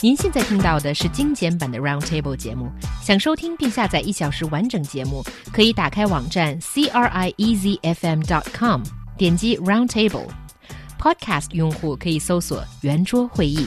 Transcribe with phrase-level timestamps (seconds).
[0.00, 2.70] 您现在听到的是精简版的 Roundtable 节目。
[3.02, 8.82] 想收听并下载一小时完整节目，可以打开网站 c r i e z f m dot com，
[9.16, 13.66] 点击 Roundtable。Podcast 用户可以搜索圆桌会议。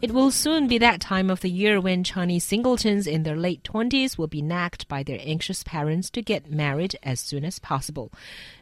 [0.00, 3.62] It will soon be that time of the year when Chinese singletons in their late
[3.62, 8.10] 20s will be nagged by their anxious parents to get married as soon as possible.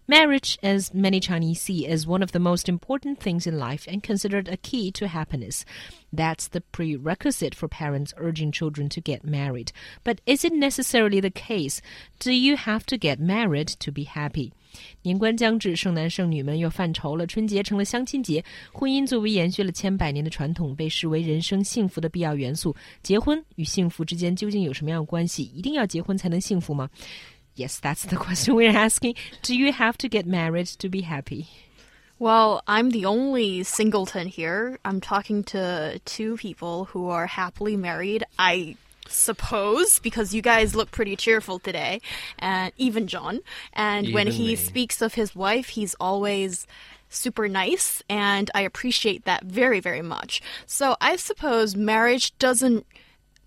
[0.08, 4.04] Marriage, as many Chinese see, is one of the most important things in life and
[4.04, 5.64] considered a key to happiness.
[6.12, 9.72] That's the prerequisite for parents urging children to get married.
[10.04, 11.80] But is it necessarily the case?
[12.20, 14.52] Do you have to get married to be happy?
[15.02, 17.26] 年关将至，剩男剩女们又犯愁了。
[17.26, 22.76] 春节成了相亲节，婚姻作为延续了千百年的传统，被视为人生幸福的必要元素。
[23.02, 25.44] 结婚与幸福之间究竟有什么样的关系？
[25.54, 26.88] 一定要结婚才能幸福吗
[27.55, 29.15] ？Yes, that's the question we're asking.
[29.41, 31.47] Do you have to get married to be happy?
[32.19, 34.77] Well, I'm the only singleton here.
[34.85, 38.23] I'm talking to two people who are happily married.
[38.37, 38.75] I
[39.07, 41.99] suppose, because you guys look pretty cheerful today,
[42.39, 43.39] and even John.
[43.73, 44.55] And Even when he me.
[44.55, 46.67] speaks of his wife, he's always
[47.09, 50.41] super nice, and I appreciate that very, very much.
[50.65, 52.85] So I suppose marriage doesn't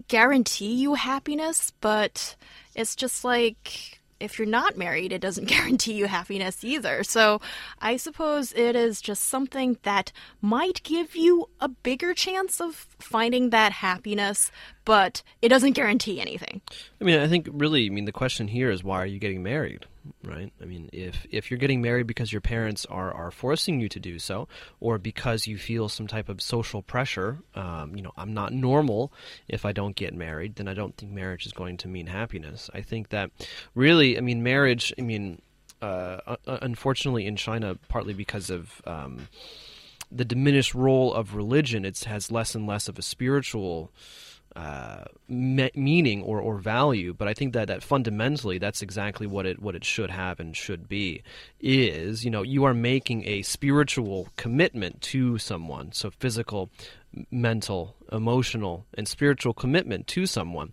[0.09, 2.37] guarantee you happiness, but
[2.75, 7.05] it's just like if you're not married, it doesn't guarantee you happiness either.
[7.05, 7.41] So
[7.81, 13.51] I suppose it is just something that might give you a bigger chance of finding
[13.51, 14.51] that happiness,
[14.85, 16.61] but it doesn't guarantee anything.
[17.01, 19.43] I mean, I think really, I mean, the question here is why are you getting
[19.43, 19.87] married,
[20.23, 20.53] right?
[20.61, 24.01] I mean, if if you're getting married because your parents are are forcing you to
[24.01, 24.49] do so,
[24.81, 29.13] or because you feel some type of social pressure, um, you know, I'm not normal
[29.49, 32.71] if I don't get married, then I don't think marriage is going to mean happiness.
[32.75, 33.31] I think that
[33.75, 35.41] really, I mean, marriage, I mean,
[35.83, 39.29] uh, unfortunately in China, partly because of um,
[40.11, 43.91] the diminished role of religion, it has less and less of a spiritual
[44.57, 47.13] uh, me- meaning or, or value.
[47.13, 50.57] But I think that, that fundamentally, that's exactly what it what it should have and
[50.57, 51.23] should be.
[51.61, 56.71] Is you know you are making a spiritual commitment to someone, so physical,
[57.31, 60.73] mental, emotional, and spiritual commitment to someone.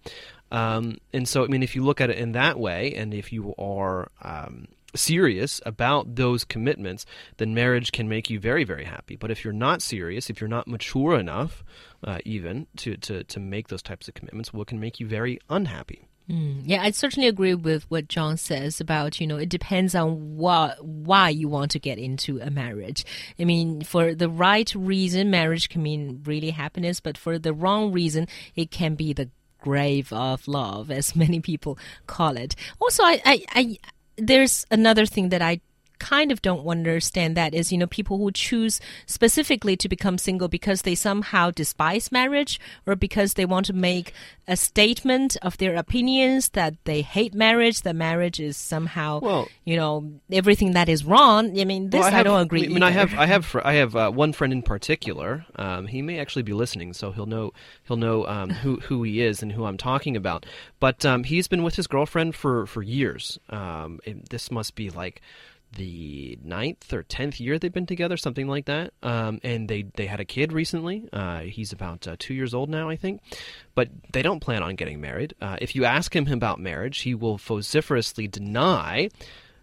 [0.51, 3.31] Um, and so, I mean, if you look at it in that way, and if
[3.31, 7.05] you are um, serious about those commitments,
[7.37, 9.15] then marriage can make you very, very happy.
[9.15, 11.63] But if you're not serious, if you're not mature enough,
[12.03, 15.39] uh, even to, to, to make those types of commitments, it can make you very
[15.49, 16.07] unhappy.
[16.29, 20.37] Mm, yeah, I certainly agree with what John says about, you know, it depends on
[20.37, 23.03] what, why you want to get into a marriage.
[23.39, 27.91] I mean, for the right reason, marriage can mean really happiness, but for the wrong
[27.91, 29.29] reason, it can be the
[29.59, 31.77] grave of love, as many people
[32.07, 32.55] call it.
[32.79, 33.77] Also, I, I, I
[34.21, 35.61] there's another thing that I
[36.01, 38.75] kind of don't understand that is you know people who choose
[39.05, 44.07] specifically to become single because they somehow despise marriage or because they want to make
[44.47, 49.75] a statement of their opinions that they hate marriage that marriage is somehow Well- you
[49.75, 49.93] know
[50.31, 52.91] everything that is wrong i mean this Well, i, have- don't agree I mean, I
[52.91, 55.45] have, I have, I have uh, one friend in particular.
[55.55, 57.51] Um, he may actually be listening, so he'll know,
[57.87, 60.45] he'll know um, who who he is and who I'm talking about.
[60.79, 63.39] But um, he's been with his girlfriend for for years.
[63.49, 65.21] Um, this must be like
[65.75, 68.93] the ninth or tenth year they've been together, something like that.
[69.01, 71.07] Um, and they they had a kid recently.
[71.11, 73.21] Uh, he's about uh, two years old now, I think.
[73.75, 75.33] But they don't plan on getting married.
[75.41, 79.09] Uh, if you ask him about marriage, he will vociferously deny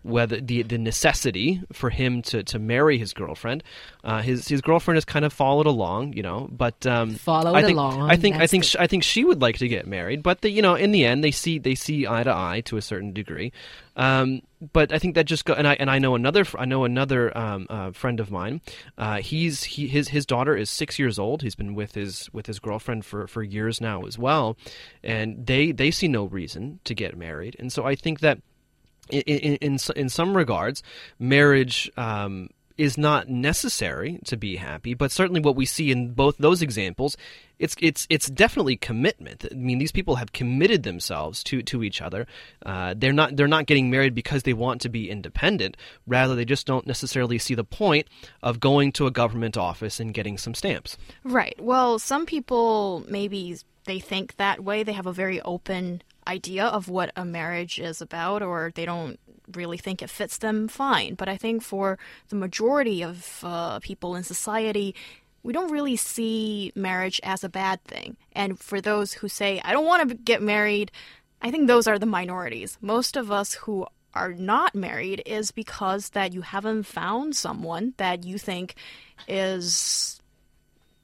[0.03, 3.63] whether the the necessity for him to, to marry his girlfriend.
[4.05, 7.63] Uh, his his girlfriend has kind of followed along, you know, but um, Followed I
[7.63, 9.87] think, along, I think I think the- sh- I think she would like to get
[9.87, 12.63] married, but the, you know, in the end, they see they see eye to eye
[12.67, 13.53] to a certain degree.
[13.97, 14.43] Um,
[14.73, 17.37] but I think that just go and I and I know another I know another
[17.37, 18.61] um, uh, friend of mine.
[18.97, 21.43] Uh, he's he his his daughter is six years old.
[21.43, 24.57] He's been with his with his girlfriend for, for years now as well,
[25.03, 27.57] and they they see no reason to get married.
[27.59, 28.39] And so I think that
[29.11, 30.83] in in in, some regards,
[31.19, 31.91] marriage.
[31.97, 36.63] Um, is not necessary to be happy, but certainly what we see in both those
[36.63, 37.17] examples,
[37.59, 39.45] it's it's it's definitely commitment.
[39.51, 42.27] I mean, these people have committed themselves to to each other.
[42.65, 45.77] Uh, they're not they're not getting married because they want to be independent.
[46.07, 48.07] Rather, they just don't necessarily see the point
[48.45, 50.97] of going to a government office and getting some stamps.
[51.25, 51.57] Right.
[51.59, 54.85] Well, some people maybe they think that way.
[54.85, 59.19] They have a very open idea of what a marriage is about, or they don't
[59.55, 60.69] really think it fits them.
[60.69, 61.15] Fine.
[61.15, 61.99] But I think for
[62.29, 64.95] the majority of uh, people in society,
[65.43, 68.17] we don't really see marriage as a bad thing.
[68.33, 70.93] And for those who say, I don't want to get married,
[71.41, 72.77] I think those are the minorities.
[72.81, 78.25] Most of us who are not married is because that you haven't found someone that
[78.25, 78.75] you think
[79.27, 80.21] is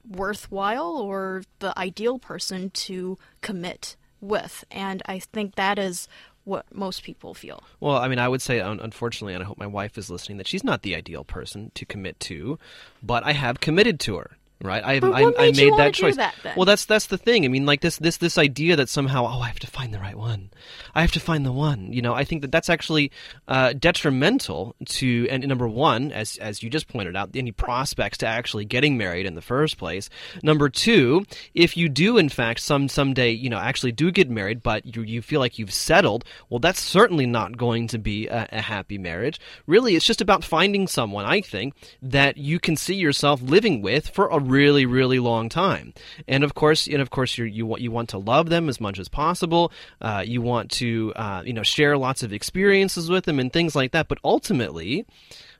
[0.07, 3.95] worthwhile or the ideal person to commit
[4.27, 4.63] with.
[4.71, 6.07] And I think that is
[6.43, 7.63] what most people feel.
[7.79, 10.47] Well, I mean, I would say, unfortunately, and I hope my wife is listening, that
[10.47, 12.59] she's not the ideal person to commit to,
[13.01, 14.83] but I have committed to her right?
[14.83, 16.15] I, but what I, made, I made that choice.
[16.15, 17.45] That, well, that's that's the thing.
[17.45, 19.99] I mean, like this this this idea that somehow, oh, I have to find the
[19.99, 20.49] right one.
[20.93, 21.91] I have to find the one.
[21.91, 23.11] You know, I think that that's actually
[23.47, 28.27] uh, detrimental to and number one, as as you just pointed out, any prospects to
[28.27, 30.09] actually getting married in the first place.
[30.43, 34.63] Number two, if you do in fact some someday, you know, actually do get married,
[34.63, 38.47] but you you feel like you've settled, well, that's certainly not going to be a,
[38.51, 39.39] a happy marriage.
[39.67, 41.25] Really, it's just about finding someone.
[41.25, 45.93] I think that you can see yourself living with for a really, really long time.
[46.27, 48.79] And of course, and of course, you you want you want to love them as
[48.79, 49.71] much as possible.
[50.01, 53.75] Uh, you want to uh, you know share lots of experiences with them and things
[53.75, 54.07] like that.
[54.07, 55.05] But ultimately.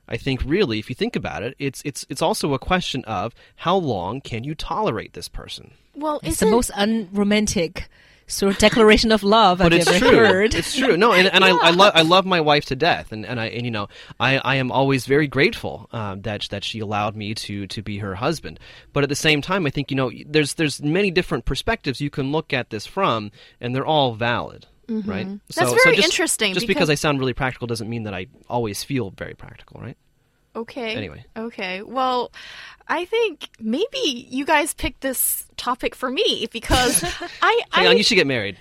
[0.08, 3.34] I think really, if you think about it, it's it's it's also a question of
[3.56, 5.72] how long can you tolerate this person.
[5.96, 7.88] Well, it's the most unromantic
[8.26, 10.18] sort of declaration of love but I've it's ever true.
[10.18, 10.54] heard.
[10.54, 10.96] It's true.
[10.96, 11.54] No, and, and yeah.
[11.62, 13.88] I, I love I love my wife to death, and, and I and you know
[14.18, 17.98] I, I am always very grateful um, that that she allowed me to to be
[17.98, 18.58] her husband.
[18.92, 22.10] But at the same time, I think you know there's there's many different perspectives you
[22.10, 23.30] can look at this from,
[23.60, 24.66] and they're all valid.
[24.88, 25.10] Mm-hmm.
[25.10, 25.26] Right.
[25.48, 26.54] That's so, very so just, interesting.
[26.54, 29.80] Just because, because I sound really practical doesn't mean that I always feel very practical,
[29.80, 29.96] right?
[30.56, 30.94] Okay.
[30.94, 31.24] Anyway.
[31.36, 31.82] Okay.
[31.82, 32.32] Well,
[32.88, 37.04] I think maybe you guys picked this topic for me because
[37.42, 37.62] I.
[37.70, 38.56] Hang I, on, you should get married.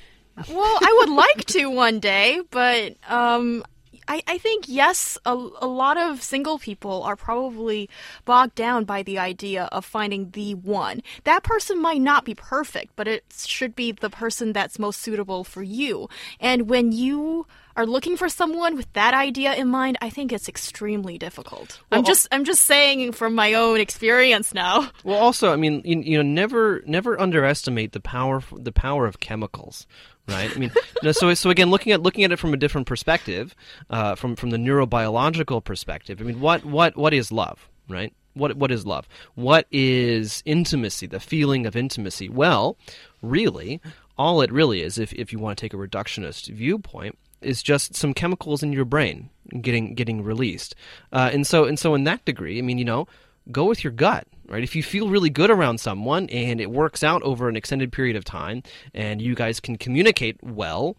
[0.50, 3.64] Well, I would like to one day, but um,
[4.08, 7.90] I, I think yes, a, a lot of single people are probably
[8.26, 11.02] bogged down by the idea of finding the one.
[11.24, 15.44] That person might not be perfect, but it should be the person that's most suitable
[15.44, 16.10] for you.
[16.40, 20.48] And when you are looking for someone with that idea in mind, I think it's
[20.48, 21.80] extremely difficult.
[21.92, 24.90] Well, I'm just I'm just saying from my own experience now.
[25.04, 29.20] Well, also, I mean, you, you know, never never underestimate the power the power of
[29.20, 29.86] chemicals
[30.28, 30.52] right?
[30.56, 30.72] I mean,
[31.12, 33.56] so so again, looking at looking at it from a different perspective,
[33.90, 36.22] uh, from from the neurobiological perspective.
[36.22, 38.14] I mean, what what what is love, right?
[38.34, 39.08] What what is love?
[39.36, 41.08] What is intimacy?
[41.08, 42.30] The feeling of intimacy?
[42.30, 42.78] Well,
[43.22, 43.82] really,
[44.18, 47.96] all it really is, if if you want to take a reductionist viewpoint, is just
[47.96, 49.30] some chemicals in your brain
[49.62, 50.76] getting getting released.
[51.12, 53.08] Uh, and so and so in that degree, I mean, you know,
[53.52, 54.64] go with your gut right?
[54.64, 58.16] If you feel really good around someone and it works out over an extended period
[58.16, 58.64] of time
[58.94, 60.96] and you guys can communicate well,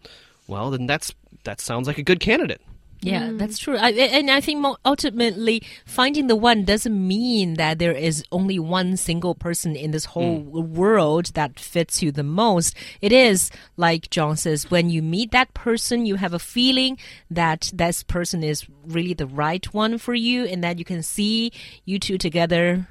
[0.47, 1.13] well, then that's
[1.43, 2.61] that sounds like a good candidate.
[3.01, 3.37] Yeah, mm.
[3.37, 3.77] that's true.
[3.77, 8.97] I, and I think ultimately, finding the one doesn't mean that there is only one
[8.97, 10.67] single person in this whole mm.
[10.67, 12.75] world that fits you the most.
[13.01, 16.97] It is, like John says, when you meet that person, you have a feeling
[17.29, 21.51] that this person is really the right one for you and that you can see
[21.85, 22.87] you two together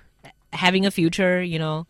[0.52, 1.86] having a future, you know,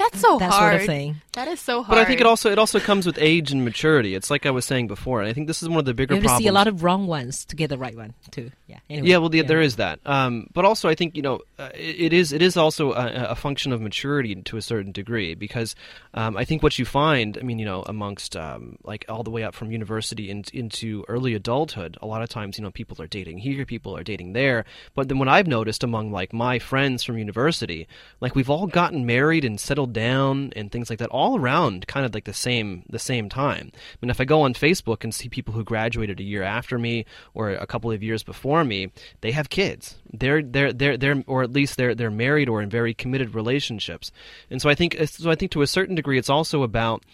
[0.00, 0.72] that's so that hard.
[0.72, 1.20] sort of thing.
[1.34, 1.96] That is so hard.
[1.96, 4.14] But I think it also it also comes with age and maturity.
[4.14, 6.14] It's like I was saying before, and I think this is one of the bigger
[6.14, 6.40] you have problems.
[6.40, 8.50] to see a lot of wrong ones to get the right one too.
[8.66, 8.78] Yeah.
[8.88, 9.18] Anyway, yeah.
[9.18, 9.44] Well, the, yeah.
[9.44, 10.00] there is that.
[10.04, 13.30] Um, but also, I think you know, uh, it, it is it is also a,
[13.30, 15.74] a, function of maturity to a certain degree because
[16.14, 19.30] um, I think what you find, I mean, you know, amongst um, like all the
[19.30, 23.00] way up from university in, into early adulthood, a lot of times, you know, people
[23.00, 24.64] are dating here, people are dating there.
[24.94, 27.86] But then what I've noticed among like my friends from university,
[28.20, 32.06] like we've all gotten married and settled down and things like that all around kind
[32.06, 33.70] of like the same the same time.
[33.74, 36.78] I mean, if I go on Facebook and see people who graduated a year after
[36.78, 39.96] me or a couple of years before me, they have kids.
[40.12, 44.12] They're they're they're they're or at least they're they're married or in very committed relationships.
[44.50, 47.04] And so I think so I think to a certain degree it's also about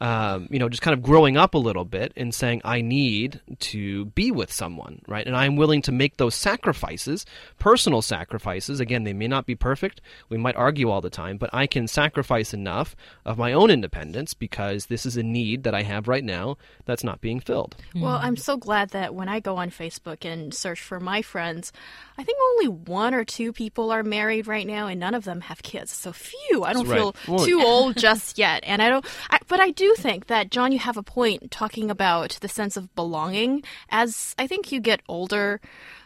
[0.00, 3.40] um, you know, just kind of growing up a little bit and saying, I need
[3.60, 5.26] to be with someone, right?
[5.26, 7.24] And I'm willing to make those sacrifices,
[7.58, 8.78] personal sacrifices.
[8.78, 10.02] Again, they may not be perfect.
[10.28, 14.34] We might argue all the time, but I can sacrifice enough of my own independence
[14.34, 17.76] because this is a need that I have right now that's not being filled.
[17.94, 21.72] Well, I'm so glad that when I go on Facebook and search for my friends,
[22.18, 25.40] I think only one or two people are married right now, and none of them
[25.42, 25.92] have kids.
[25.92, 26.64] So few.
[26.64, 29.04] I don't feel well, too old just yet, and I don't.
[29.30, 32.76] I, but I do think that John, you have a point talking about the sense
[32.76, 33.62] of belonging.
[33.88, 35.60] As I think you get older,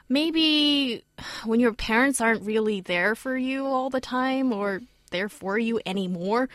[0.09, 1.05] maybe
[1.45, 5.81] when your parents aren't really there for you all the time, or there for you
[5.85, 6.49] anymore.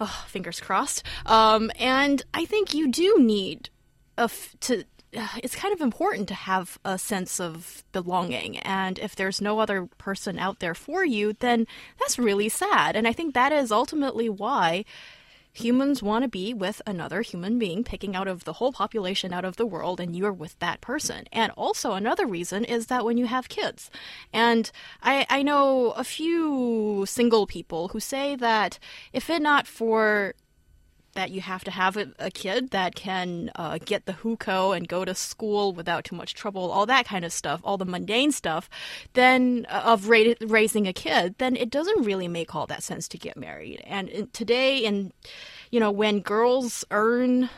[0.00, 1.04] Oh, fingers crossed.
[1.26, 3.70] Um, and I think you do need
[4.18, 8.58] a f- to it's kind of important to have a sense of belonging.
[8.58, 11.66] And if there's no other person out there for you, then
[11.98, 12.94] that's really sad.
[12.94, 14.84] And I think that is ultimately why
[15.52, 19.44] humans want to be with another human being, picking out of the whole population out
[19.44, 21.26] of the world, and you're with that person.
[21.32, 23.90] And also, another reason is that when you have kids,
[24.32, 24.70] and
[25.02, 28.78] I, I know a few single people who say that
[29.12, 30.34] if it not for
[31.14, 34.88] that you have to have a, a kid that can uh, get the hukou and
[34.88, 38.32] go to school without too much trouble, all that kind of stuff, all the mundane
[38.32, 38.68] stuff,
[39.14, 43.08] then uh, of ra- raising a kid, then it doesn't really make all that sense
[43.08, 43.82] to get married.
[43.84, 45.12] And in, today, and
[45.70, 47.48] you know, when girls earn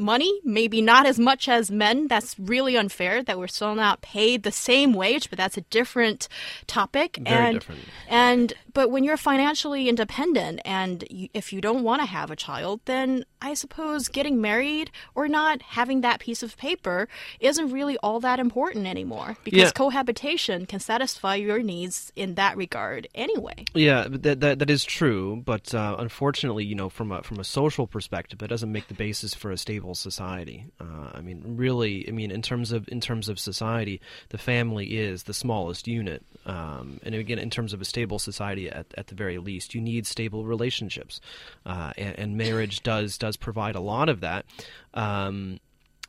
[0.00, 2.08] money, maybe not as much as men.
[2.08, 6.28] That's really unfair that we're still not paid the same wage, but that's a different
[6.66, 7.18] topic.
[7.22, 7.80] Very and different.
[8.08, 12.36] and but when you're financially independent and you, if you don't want to have a
[12.36, 17.08] child, then I suppose getting married or not having that piece of paper
[17.40, 19.70] isn't really all that important anymore because Yeah.
[19.72, 23.64] cohabitation can satisfy your needs in that regard anyway.
[23.74, 27.44] Yeah, that, that that is true, but uh, unfortunately, you know, from a from a
[27.44, 30.66] social perspective, it doesn't make the basis for a stable society.
[30.80, 34.98] Uh, I mean, really, I mean, in terms of in terms of society, the family
[34.98, 39.06] is the smallest unit, um, and again, in terms of a stable society, at, at
[39.08, 41.20] the very least, you need stable relationships,
[41.66, 44.44] uh, and, and marriage does does provide a lot of that.
[44.94, 45.60] Um,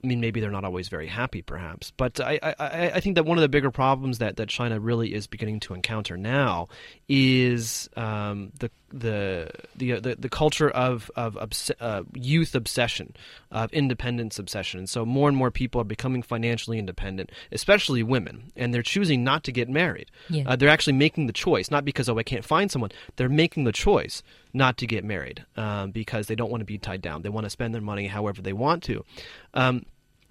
[0.03, 1.91] I mean, maybe they're not always very happy, perhaps.
[1.95, 4.79] But I, I, I- I think that one of the bigger problems that, that China
[4.79, 6.69] really is beginning to encounter now
[7.07, 13.15] is um, the, the the the the culture of of obs- uh, youth obsession,
[13.51, 18.51] of independence obsession, and so more and more people are becoming financially independent, especially women,
[18.55, 20.09] and they're choosing not to get married.
[20.29, 20.43] Yeah.
[20.47, 22.91] Uh, they're actually making the choice, not because oh I can't find someone.
[23.15, 26.77] They're making the choice not to get married um, because they don't want to be
[26.77, 27.21] tied down.
[27.21, 29.05] They want to spend their money however they want to.
[29.53, 29.85] Um,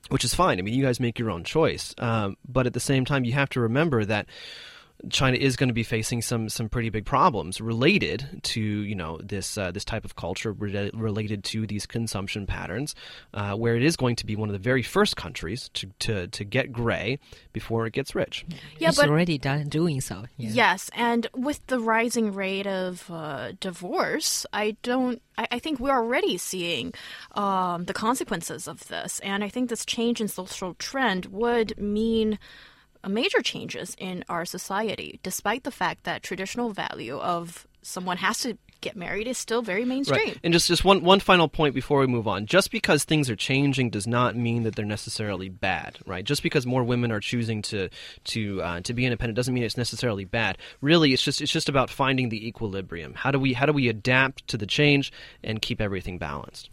[0.09, 0.59] which is fine.
[0.59, 1.95] I mean, you guys make your own choice.
[1.99, 4.27] Um, but at the same time, you have to remember that
[5.09, 9.19] China is going to be facing some some pretty big problems related to you know
[9.23, 12.95] this uh, this type of culture re- related to these consumption patterns,
[13.33, 16.27] uh, where it is going to be one of the very first countries to to,
[16.29, 17.19] to get gray
[17.53, 18.45] before it gets rich.
[18.79, 20.25] Yeah, it's but already done doing so.
[20.37, 20.51] Yeah.
[20.51, 25.23] Yes, and with the rising rate of uh, divorce, I don't.
[25.39, 26.93] I, I think we're already seeing
[27.33, 32.39] um, the consequences of this, and I think this change in social trend would mean
[33.09, 38.59] major changes in our society, despite the fact that traditional value of someone has to
[38.81, 40.29] get married is still very mainstream.
[40.29, 40.39] Right.
[40.43, 42.47] And just just one one final point before we move on.
[42.47, 46.25] Just because things are changing does not mean that they're necessarily bad, right?
[46.25, 47.89] Just because more women are choosing to
[48.25, 50.59] to uh, to be independent doesn't mean it's necessarily bad.
[50.81, 53.15] Really, it's just it's just about finding the equilibrium.
[53.15, 56.69] How do we how do we adapt to the change and keep everything balanced?